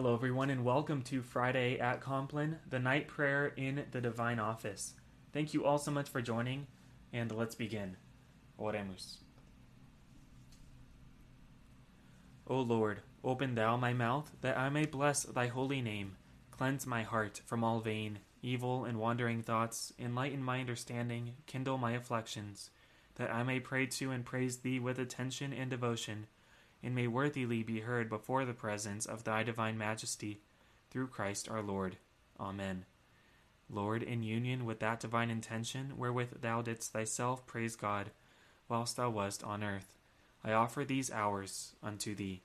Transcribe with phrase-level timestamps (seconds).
[0.00, 4.94] Hello, everyone, and welcome to Friday at Compline, the night prayer in the Divine Office.
[5.32, 6.68] Thank you all so much for joining,
[7.12, 7.96] and let's begin.
[8.60, 9.16] Oremus.
[12.46, 16.16] O Lord, open thou my mouth, that I may bless thy holy name.
[16.52, 19.92] Cleanse my heart from all vain, evil, and wandering thoughts.
[19.98, 22.70] Enlighten my understanding, kindle my afflictions,
[23.16, 26.28] that I may pray to and praise thee with attention and devotion
[26.82, 30.40] and may worthily be heard before the presence of thy divine majesty,
[30.90, 31.96] through Christ our Lord.
[32.38, 32.84] Amen.
[33.70, 38.10] Lord, in union with that divine intention wherewith thou didst thyself praise God,
[38.68, 39.94] whilst thou wast on earth,
[40.44, 42.42] I offer these hours unto thee.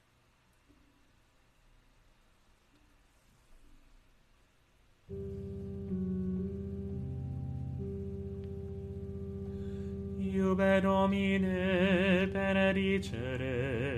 [10.20, 13.93] Iube Domine benedicere,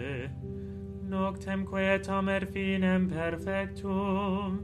[1.16, 4.60] noctem quietam er finem perfectum,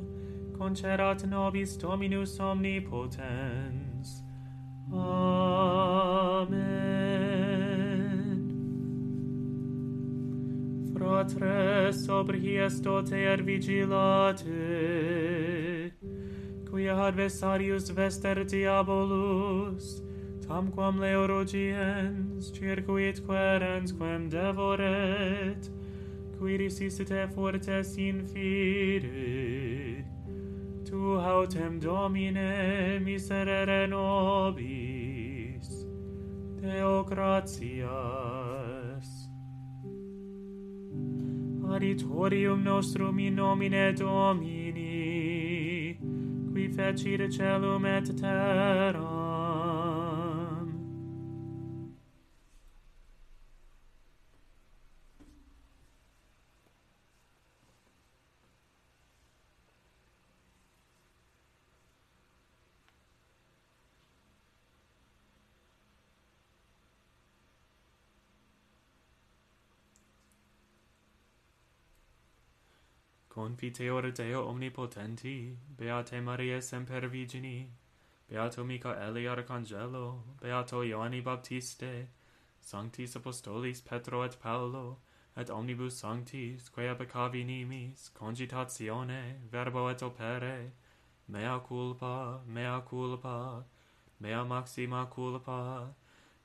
[0.58, 4.24] concerat nobis Dominus omnipotens.
[4.92, 6.52] Amen.
[10.94, 14.50] Fratres, sobrihies dote er vigilate,
[16.70, 20.02] quia adversarius vester diabolus,
[20.48, 25.72] tamquam leorogiens circuit querens quem devoret,
[26.42, 30.04] qui resistite fortes in fide.
[30.84, 35.86] Tu autem domine miserere nobis
[36.60, 37.88] deo gratias.
[41.64, 45.96] Auditorium nostrum in nomine domini
[46.52, 49.11] qui fecit celum et terra.
[73.42, 77.66] Confiteor Deo omnipotenti, Beate Mariae semper Virgini,
[78.30, 82.08] Beato Michaeli Arcangelo, Beato Ioanni Baptiste,
[82.60, 85.00] Sanctis Apostolis Petro et Paolo,
[85.36, 90.74] et omnibus sanctis, quae peccavi nimis, cogitatione, verbo et opere,
[91.28, 93.66] mea culpa, mea culpa,
[94.20, 95.88] mea maxima culpa,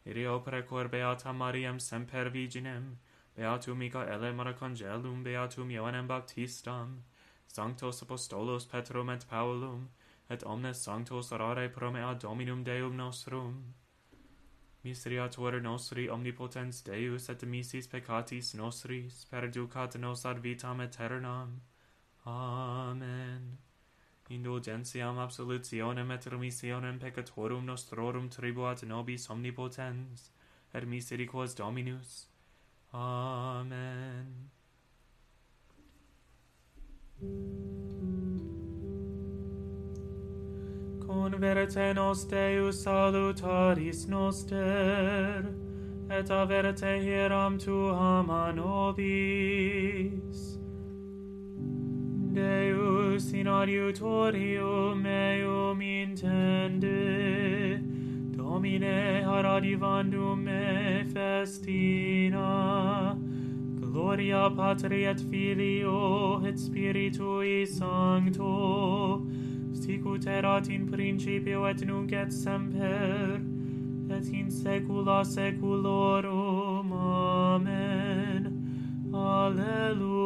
[0.07, 2.97] irio precor Beata Mariam semper Virginem,
[3.37, 7.03] Beatum Michaelem Marcangelum, Beatum Ioannem Baptistam,
[7.47, 9.89] Sanctos Apostolos Petrum et Paulum,
[10.31, 13.75] et omnes sanctos orare pro mea Dominum Deum nostrum.
[14.83, 21.61] Miseriatur nostri omnipotens Deus et missis peccatis nostris, perducat nos ad vitam aeternam.
[22.25, 23.59] Amen.
[24.31, 30.31] Indulgentiam absolutionem et remissionem peccatorum nostrorum tribuat nobis omnipotens,
[30.73, 32.27] et misericordias Dominus,
[32.99, 34.27] Amen.
[41.07, 45.45] Converte nos Deus salutaris noster,
[46.09, 48.99] et averte hieram tuam a nobis.
[52.33, 56.97] Deus in adiutorium meum intende,
[58.57, 63.15] Domine aradivandum me festina,
[63.83, 69.27] gloria Patri et Filio et Spiritui Sancto,
[69.75, 73.43] sicut erat in principio et nunc et semper,
[74.09, 76.95] et in saecula saeculorum.
[76.95, 79.11] Amen.
[79.13, 80.26] Alleluia.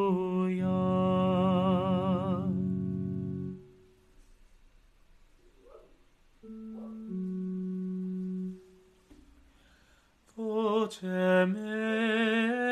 [10.91, 12.67] voce mea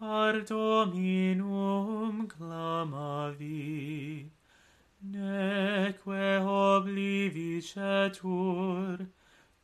[0.00, 4.30] ar dominum clamavi
[5.02, 9.06] neque oblivicetur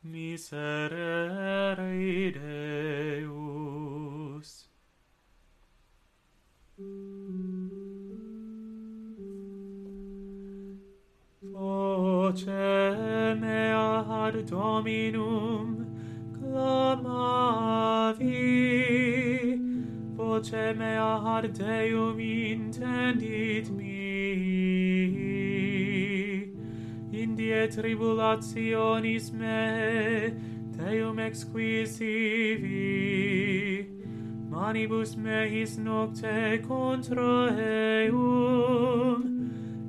[0.03, 1.81] miserere
[2.37, 4.49] Deus.
[11.41, 12.65] Voce
[13.41, 13.89] mea
[14.23, 15.54] ad Dominum
[20.45, 24.03] voce mea arteum intendit mi.
[27.11, 30.33] In die tribulationis me,
[30.77, 32.67] Teum exquisivi,
[34.49, 39.23] manibus mehis nocte contra eum,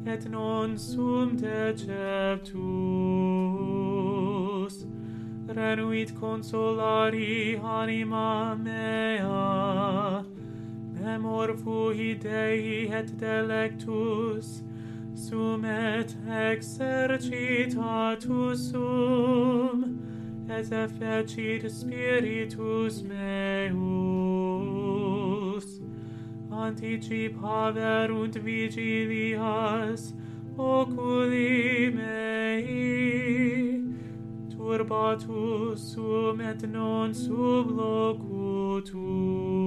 [0.06, 2.56] et non sum deceptus.
[5.48, 10.05] Renuit consolari anima mea,
[11.16, 14.62] tremor fui Dei et delectus,
[15.14, 19.98] sum et exercitatus sum,
[20.46, 23.16] et effecit spiritus meus.
[26.50, 30.12] Anticipaverunt vigilias
[30.58, 33.82] oculi mei,
[34.50, 39.65] turbatus sum et non sublocutus,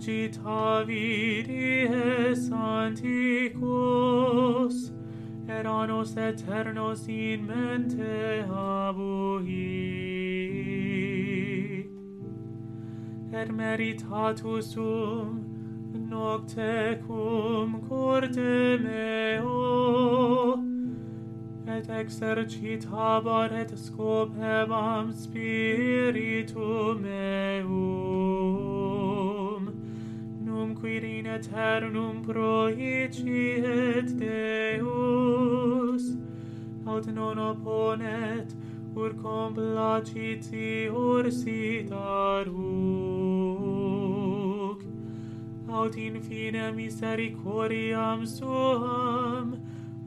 [0.00, 3.00] cogita vidies et
[5.46, 9.50] eranos eternos in mente habui.
[13.32, 15.44] Et meritatus sum
[16.08, 20.64] nocte cum corde meo,
[21.66, 28.09] et exercitabar et scopebam spiritu meum.
[31.36, 36.02] eternum proiciet Deus,
[36.86, 38.54] aut non opponet,
[38.96, 42.50] ur complacitior sit aruc.
[45.68, 49.60] Aut in fine misericordiam suam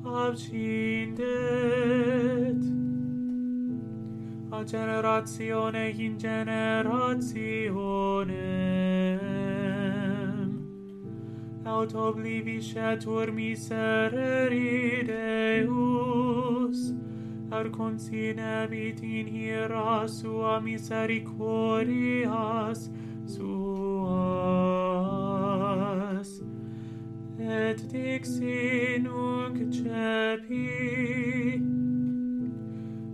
[0.04, 1.24] abcindet.
[4.52, 9.12] A generatione in generatione
[11.65, 16.94] aut obliviscetur miserere Deus,
[17.51, 22.89] ar consinebit in hiera sua misericordias
[23.25, 23.44] suas.
[27.39, 31.62] Et dixi nunc cepi,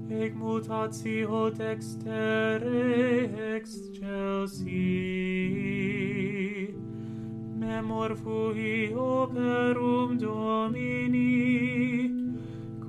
[0.09, 5.98] ec mutatio dextere excelsis,
[7.69, 12.09] memor fui operum Domini,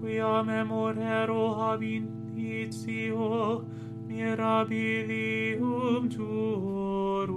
[0.01, 3.67] quia memorero ab intitio
[4.09, 7.37] mirabilium tuorum.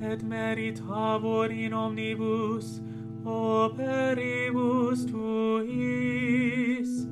[0.00, 2.80] Et meritavor in omnibus
[3.24, 7.08] operibus tuis,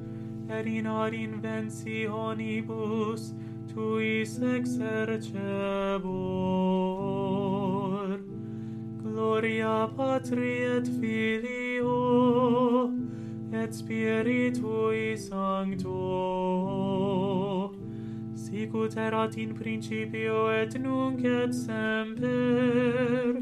[0.48, 3.34] et in ad inventionibus
[3.72, 5.40] tuis exercebor.
[9.02, 12.90] Gloria patri et filio
[13.52, 15.98] et spiritui sancto.
[18.34, 23.36] Sicut erat in principio et nunc et semper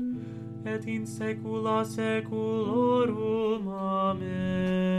[0.64, 4.97] et in saecula saeculorum amen.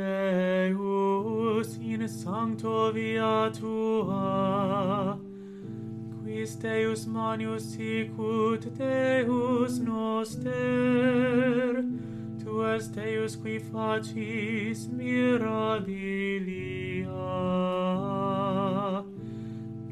[0.00, 5.18] Deus in sancto via tua
[6.30, 10.52] quis Deus manius sicut Deus noster.
[12.42, 15.44] Tu es Deus qui facis mirabilia.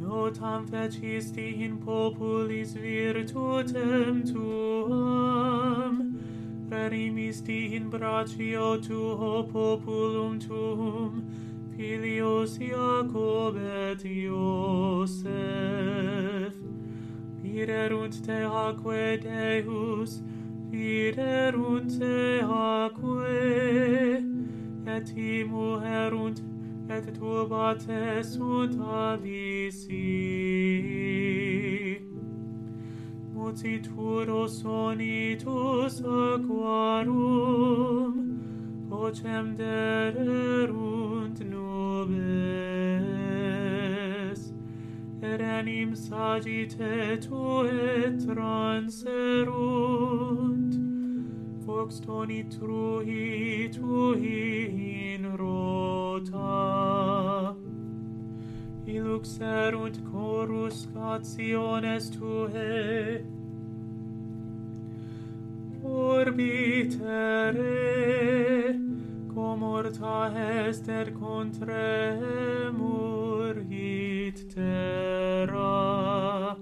[0.00, 5.97] Notam fecisti in populis virtutem tuam
[7.28, 11.22] Christi in braccio tuo populum tuum,
[11.76, 15.28] filios Iacob et Iosef.
[17.42, 20.22] Viderunt te aque Deus,
[20.70, 24.24] viderunt te aque,
[24.86, 26.40] et imuerunt,
[26.88, 30.47] et turbate sunt avisi.
[33.58, 37.26] Cituro sonitus aquarum,
[38.88, 42.14] vocem dererunt nubes,
[45.20, 46.76] erenim sagite
[47.16, 49.48] sagitetu et transerunt,
[51.66, 56.46] vox tonitrui tui in rota,
[58.86, 63.37] iluxerunt coruscationes tuae,
[66.08, 67.68] orbitere
[69.34, 71.68] comorta est et contremur
[73.70, 76.56] hit terra.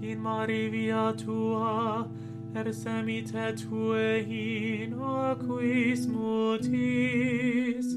[0.00, 2.08] In mari via tua
[2.52, 7.96] per semite tue in aquis mutis.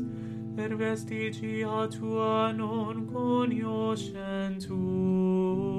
[0.55, 5.78] Per vestigia tua non cognoscentur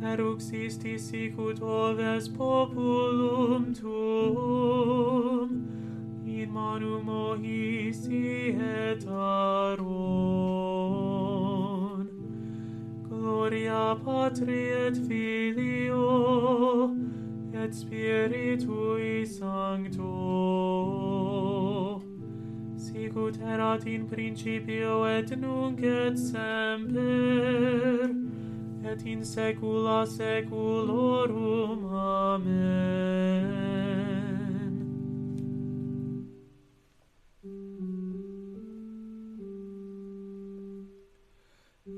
[0.00, 5.50] Eruxistis sicut oves populum tuum,
[6.24, 9.88] in manum mohis et aron.
[13.08, 16.94] Gloria Patri et Filio,
[17.52, 20.04] et Spiritui Sancto,
[22.76, 28.17] sicut erat in principio et nunc et semper,
[28.90, 31.84] et in saecula saeculorum.
[31.92, 33.18] Amen.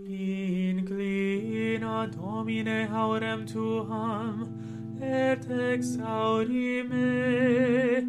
[0.09, 4.49] Inclina, Domine, haurem tuam,
[5.01, 8.03] et exaudi me,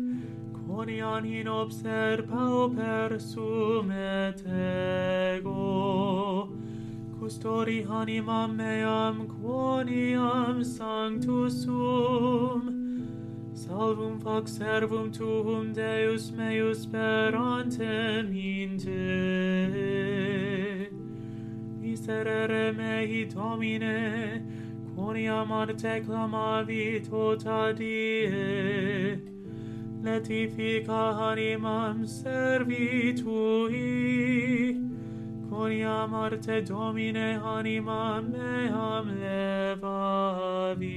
[0.66, 4.42] conian in observa opersum et
[5.38, 6.31] ego
[7.32, 12.62] custori animam meam quoniam sanctus sum.
[13.54, 19.80] Salvum fac servum tuum Deus meus sperantem in te.
[21.80, 24.44] Miserere mei Domine
[24.94, 29.22] quoniam ad te clamavi tota die
[30.04, 34.61] letifica animam servi tui
[35.62, 40.90] gloria morte Domine anima meam levavi.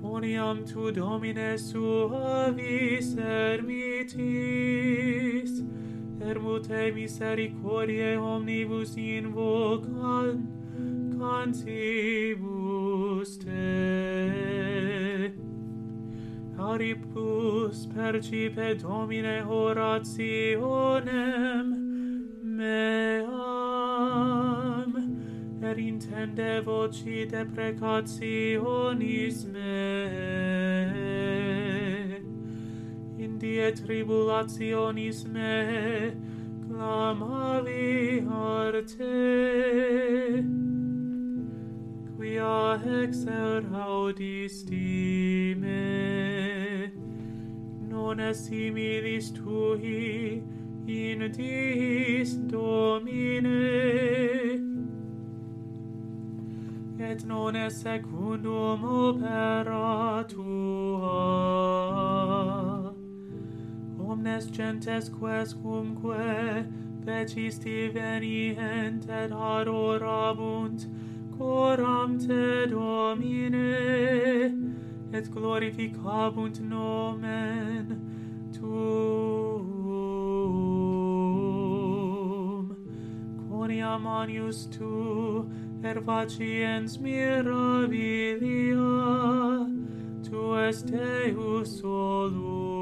[0.00, 4.20] Quoniam tu Domine suavis ermitis,
[6.18, 10.48] ermute misericordiae omnibus invocant,
[11.18, 12.50] cantibus
[13.44, 14.16] te.
[16.58, 21.66] Aripus percipe Domine orationem
[22.42, 23.22] meam,
[25.62, 29.76] er intende voci deprecationis me.
[33.18, 36.14] Indie tribulationis me,
[36.66, 39.14] clamavi arte.
[42.16, 46.15] Quia exer audisti me
[48.06, 50.40] Dona similis tui
[50.86, 53.46] in dis Domine.
[57.00, 61.16] Et non est secundum opera tua.
[63.98, 66.64] Omnes gentes ques cumque
[67.04, 70.86] petisti venient et adorabunt
[71.36, 74.55] coram te Domine
[75.12, 78.00] et glorificabunt nomen
[78.52, 79.96] tuum.
[83.48, 85.48] Coniam manius tu
[85.80, 88.86] per faciens mirabilia,
[90.22, 92.76] tu est Deus solus.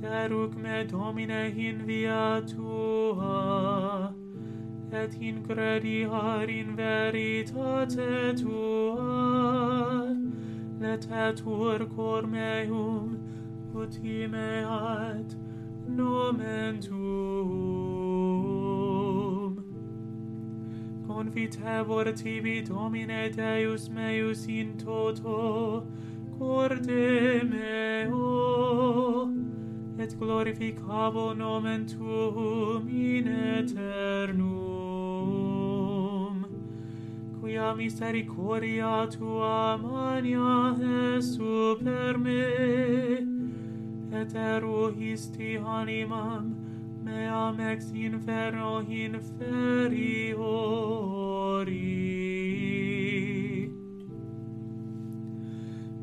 [0.00, 4.14] Deruc me Domine in via tua,
[4.92, 9.47] et in crediar in veritate tua
[10.80, 13.18] letetur cor meum,
[13.72, 15.34] putime ad
[15.88, 18.38] nomen tuum.
[21.06, 25.86] Confitebor tibi Domine Deus meus in toto,
[26.38, 29.28] corde meo,
[29.98, 34.47] et glorificabo nomen tuum in eternum
[37.48, 40.76] quia misericordia tua mania
[41.16, 41.38] est
[41.82, 42.44] per me,
[44.12, 46.54] et eruhisti animam
[47.02, 50.42] meam ex inferno inferiori.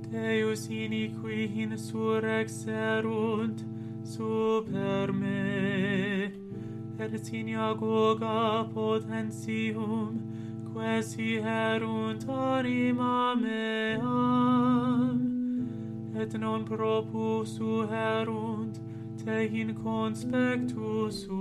[0.09, 3.63] Deus iniqui insurrex erunt
[4.03, 6.31] super me,
[6.97, 10.34] et synagoga potentium
[10.75, 14.03] quasi erunt anima meam,
[16.19, 18.81] et non propusu erunt
[19.23, 21.31] te in conspectu suo.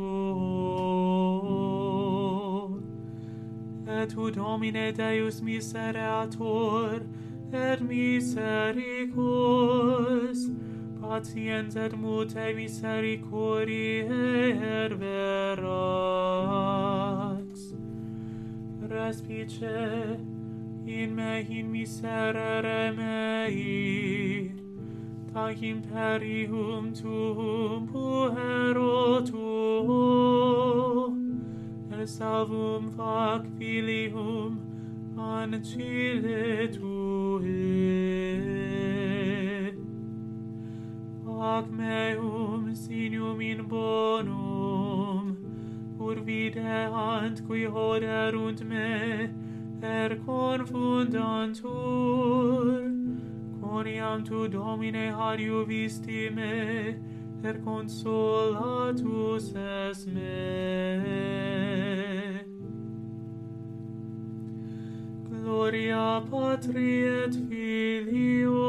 [3.89, 7.01] Et tu Domine Deus misereator,
[7.53, 10.49] et misericors,
[11.01, 16.74] patiens et mute misericordiae et
[18.95, 19.63] respice
[20.87, 24.53] in me in miserere mei
[25.33, 30.03] ta imperium tuum puero tuo
[31.99, 34.53] et salvum fac filium
[35.19, 37.63] ancile tue.
[41.55, 44.54] Ac meum signum in bonum
[46.05, 49.31] cur videant qui oderunt me,
[49.81, 51.63] per confundantur.
[53.61, 56.97] Coniam tu Domine adiuvisti me,
[57.41, 60.85] per consolatus es me.
[65.31, 68.65] Gloria Patri et Filio,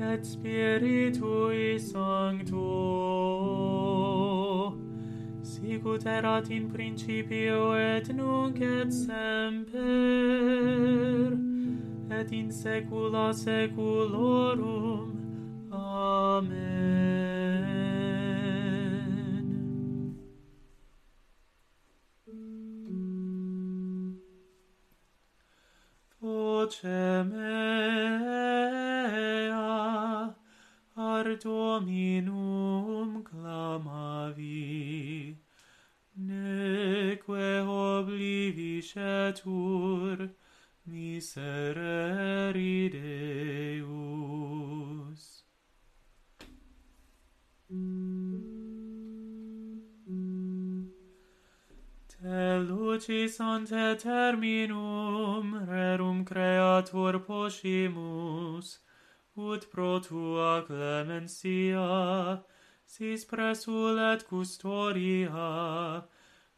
[0.00, 3.35] et Spiritui Sancto,
[5.86, 9.76] ut erat in principio et nunc et semper
[12.10, 15.12] et in saecula saeculorum.
[15.72, 16.96] Amen.
[26.20, 28.46] Voce mea
[30.96, 35.25] ar Dominum clamavi
[37.26, 40.30] atque obliviscetur,
[40.86, 42.54] miserere
[42.90, 43.94] Deus.
[52.08, 58.78] Te lucis ante terminum rerum creatur poscimus,
[59.36, 62.42] ut pro tua clemencia,
[62.86, 66.04] sis presulet custodia,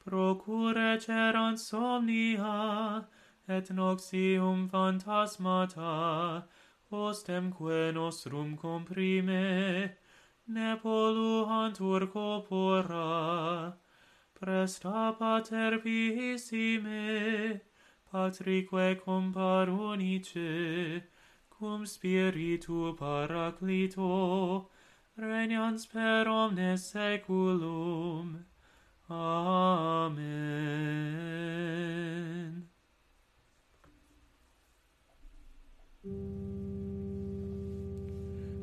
[0.08, 3.06] procure ceron somnia,
[3.46, 6.44] et noxium phantasmata,
[6.90, 9.92] postemque nostrum comprime,
[10.48, 13.74] ne poluantur corpora,
[14.40, 17.60] presta pater piissime,
[18.10, 21.02] patrique comparunice,
[21.50, 24.70] cum spiritu paraclito,
[25.18, 28.46] regnans per omnes saeculum.
[29.10, 30.18] Amen.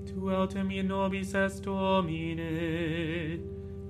[0.06, 2.40] Tu autem in nobis est Domine,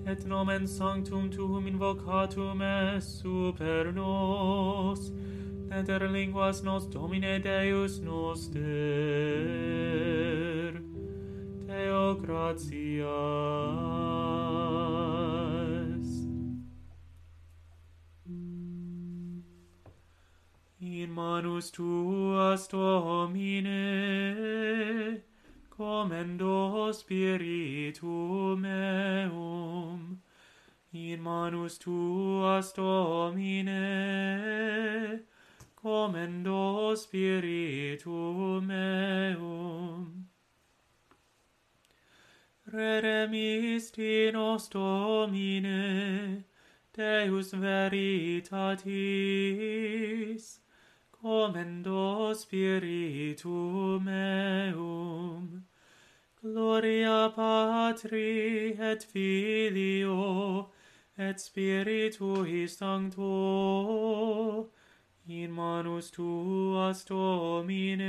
[0.08, 5.12] et nomen sanctum tuum invocatum est super nos,
[5.72, 8.64] et er linguas nos Domine Deus noster.
[11.68, 13.55] Deo gratias.
[21.46, 23.72] manus tuas Domine,
[25.70, 30.20] commendo spiritum meum.
[30.92, 33.70] In manus tuas Domine,
[35.76, 40.26] commendo spiritum meum.
[42.74, 46.44] Redemisti nos Domine,
[46.92, 48.66] Deus veritatis,
[51.26, 55.66] commendo spiritum meum,
[56.40, 60.70] gloria Patri et Filio
[61.18, 64.70] et Spiritui Sancto,
[65.28, 68.06] in manus tuas Domine,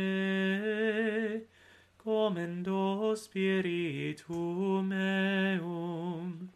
[1.96, 6.50] commendo spiritum meum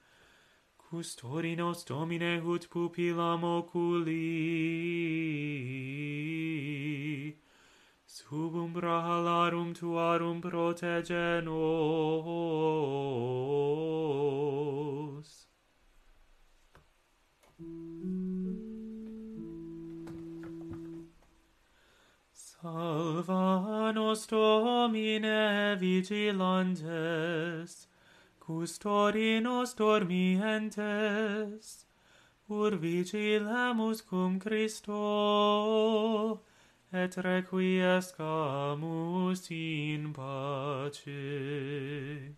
[0.90, 4.16] custori nos Domine ut pupillam oculi.
[8.06, 11.60] Sub umbra halarum tuarum protege nos.
[22.32, 27.79] Salva nos Domine vigilantes,
[28.50, 31.86] custodinos dormientes,
[32.48, 36.40] ur vigilamus cum Christo,
[36.92, 42.34] et requiescamus in pace.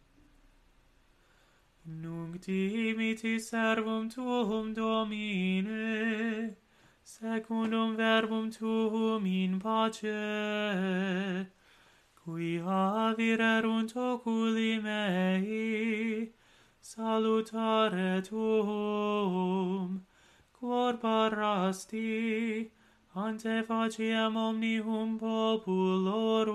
[1.87, 6.57] Nunc dimiti servum tuum Domine,
[7.03, 11.47] secundum verbum tuum in pace,
[12.25, 16.33] qui avirerunt oculi mei,
[16.81, 20.07] salutare tuum,
[20.53, 22.71] quod parasti,
[23.17, 26.51] ante faciem omnium populorum,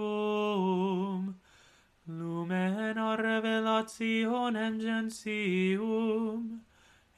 [2.08, 6.62] lumen a revelationem gentium,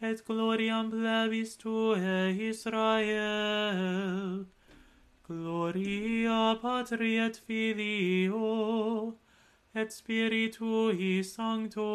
[0.02, 4.46] et gloriam plebis tue Israel,
[5.30, 9.16] Gloria Patri et Filio
[9.76, 11.86] et Spiritui Sancto.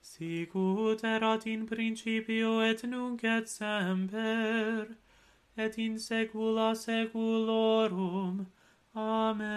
[0.00, 4.96] Sicut erat in principio et nunc et semper
[5.56, 8.46] et in saecula saeculorum.
[8.96, 9.54] Amen.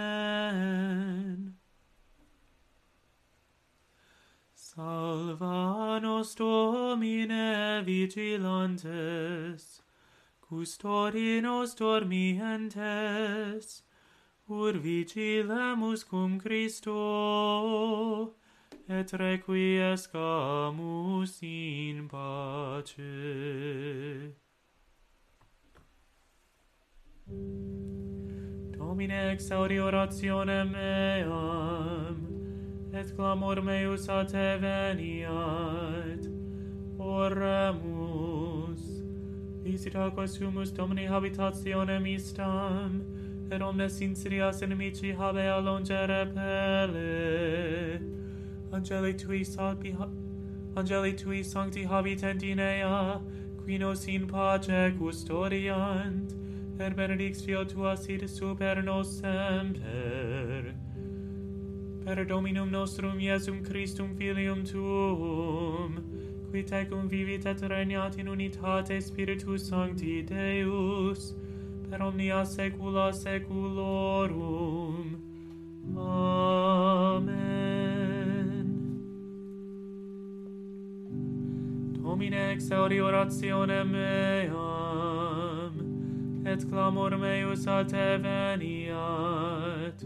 [4.53, 9.81] Salva nos domine vigilantes
[10.49, 13.83] custodinos dormientes,
[14.47, 18.33] ur vigilemus cum Christo,
[18.87, 23.03] et requiescamus in pace.
[28.77, 32.27] Domine exaudi orationem meam,
[32.93, 36.25] et clamor meus a te veniat,
[36.97, 37.96] oremus,
[39.67, 43.01] visita quas humus domini habitationem istam,
[43.51, 47.99] et omnes inserias inimici habea longere pele.
[48.71, 49.95] Angeli tui salpi
[50.77, 53.19] Angeli tui sancti habitent in ea,
[53.63, 56.33] qui nos in pace custodiant,
[56.79, 60.73] et benedix fio tua sit super nos semper.
[62.05, 66.16] Per Dominum nostrum Iesum Christum Filium tuum,
[66.51, 71.33] qui tecum vivit et regnat in unitate Spiritus Sancti Deus,
[71.89, 75.17] per omnia saecula saeculorum.
[75.97, 77.37] Amen.
[82.01, 85.71] Domine exaudi orationem meam,
[86.45, 90.03] et clamor meus a te veniat.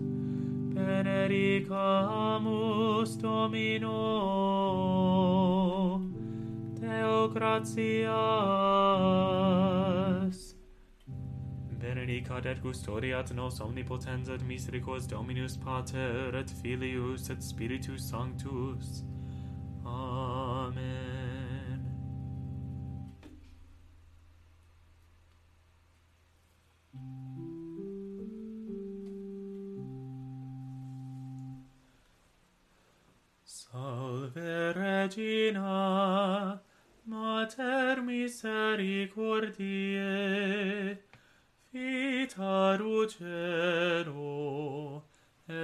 [0.74, 3.92] Benedicamus Domino.
[6.92, 8.12] Deo gratias.
[11.80, 19.04] Benedicat et custodiat nos omnipotens et misericors Dominus Pater et Filius et Spiritus Sanctus.
[19.86, 21.12] Amen.
[35.14, 35.81] Regina,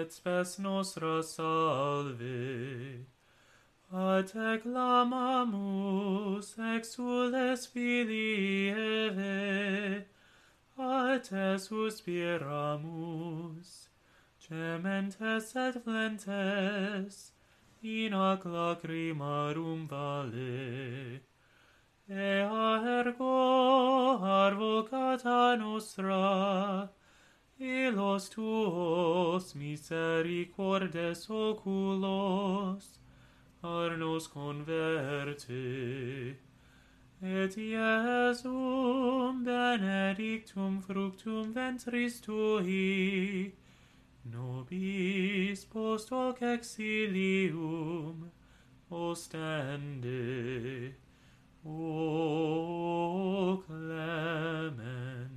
[0.08, 3.06] et spes nostra salve.
[3.92, 10.06] Ad te clamamus, exules Filii Eve,
[10.80, 12.90] ad te suspiramus,
[14.40, 17.32] cementes et flentes,
[17.84, 21.20] in ac lacrimarum vale.
[22.10, 23.38] Ea ergo,
[24.24, 26.90] arvocata nostra,
[27.60, 33.00] illos tuos misericordes oculos
[33.64, 36.38] arnos converte.
[37.22, 43.54] Et Iesum benedictum fructum ventris tui
[44.24, 48.30] nobis post hoc exilium
[48.92, 50.94] ostende.
[51.66, 55.37] O clemens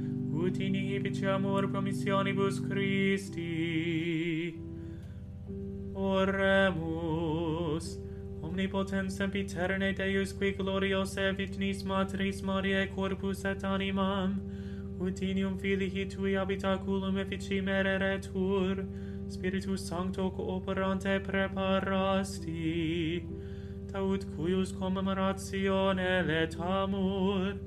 [0.41, 0.75] ut in
[1.27, 4.55] amor promissionibus Christi.
[5.93, 7.97] Oremus,
[8.41, 14.41] omnipotens sempiterne Deus, qui gloriosae vitnis matris Mariae corpus et animam,
[14.99, 18.87] ut inium filii tui habitaculum efficim ereretur,
[19.29, 23.23] Spiritus Sancto cooperante preparasti,
[23.91, 27.59] taut cuius commemoration eletamur,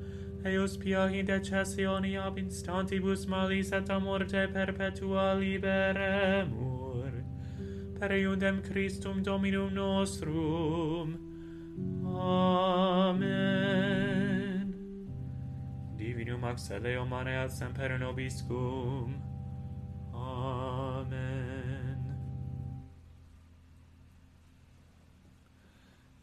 [0.44, 7.12] eius in decessioni ab instantibus malis et a morte perpetua liberemur.
[7.98, 11.18] Per eundem Christum Dominum nostrum.
[12.07, 13.54] Amen.
[15.96, 19.14] Divinum axeleo maneat semper nobiscum.
[20.14, 20.73] Amen.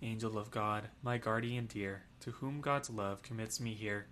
[0.03, 4.07] Angel of God, my guardian dear, to whom God's love commits me here,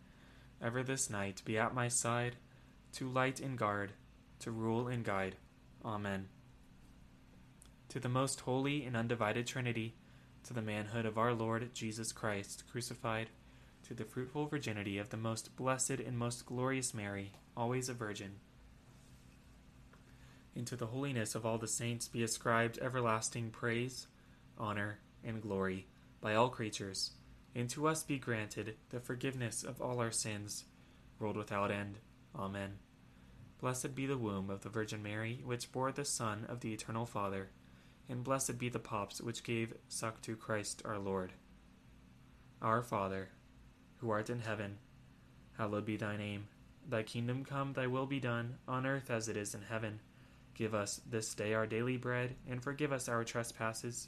[0.62, 2.36] ever this night be at my side,
[2.94, 3.94] to light and guard,
[4.40, 5.36] to rule and guide.
[5.84, 6.28] Amen.
[7.90, 9.96] To the most holy and undivided Trinity,
[10.44, 13.30] to the manhood of our Lord Jesus Christ, crucified,
[13.88, 18.34] to the fruitful virginity of the most blessed and most glorious Mary, always a virgin.
[20.54, 24.06] Into the holiness of all the saints be ascribed everlasting praise,
[24.58, 25.88] honor, and glory
[26.22, 27.12] by all creatures,
[27.56, 30.66] and to us be granted the forgiveness of all our sins,
[31.20, 32.00] world without end.
[32.36, 32.80] Amen.
[33.60, 37.06] Blessed be the womb of the Virgin Mary, which bore the Son of the Eternal
[37.06, 37.50] Father,
[38.08, 41.34] and blessed be the paps which gave suck to Christ our Lord.
[42.62, 43.30] Our Father,
[43.98, 44.78] who art in heaven,
[45.58, 46.48] hallowed be thy name.
[46.88, 50.00] Thy kingdom come, thy will be done, on earth as it is in heaven.
[50.56, 54.08] Give us this day our daily bread, and forgive us our trespasses,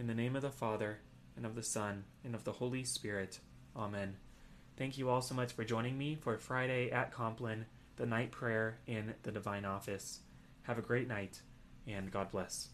[0.00, 1.00] In the name of the Father,
[1.36, 3.38] and of the Son, and of the Holy Spirit.
[3.76, 4.16] Amen.
[4.78, 8.78] Thank you all so much for joining me for Friday at Compline, the night prayer
[8.86, 10.20] in the Divine Office.
[10.62, 11.42] Have a great night,
[11.86, 12.70] and God bless.